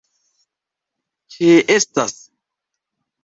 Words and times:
ĉeestas 1.35 2.17